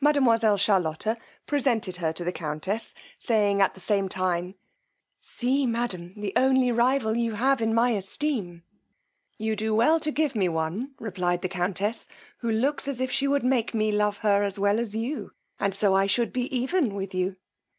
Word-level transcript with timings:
Mademoiselle 0.00 0.56
Charlotta 0.56 1.18
presented 1.44 1.96
her 1.96 2.10
to 2.10 2.24
the 2.24 2.32
countess, 2.32 2.94
saying 3.18 3.60
at 3.60 3.74
the 3.74 3.78
same 3.80 4.08
time, 4.08 4.54
see, 5.20 5.66
madam, 5.66 6.14
the 6.18 6.32
only 6.34 6.72
rival 6.72 7.14
you 7.14 7.34
have 7.34 7.60
in 7.60 7.74
my 7.74 7.90
esteem. 7.90 8.62
You 9.36 9.54
do 9.54 9.74
well 9.74 10.00
to 10.00 10.10
give 10.10 10.34
me 10.34 10.48
one, 10.48 10.94
replied 10.98 11.42
the 11.42 11.50
countess, 11.50 12.08
who 12.38 12.50
looks 12.50 12.88
as 12.88 13.02
if 13.02 13.10
she 13.10 13.28
would 13.28 13.44
make 13.44 13.74
me 13.74 13.92
love 13.92 14.16
her 14.24 14.42
as 14.42 14.58
well 14.58 14.80
as 14.80 14.96
you, 14.96 15.32
and 15.60 15.74
so 15.74 15.94
I 15.94 16.06
should 16.06 16.32
be 16.32 16.44
even 16.56 16.94
with 16.94 17.14
you. 17.14 17.36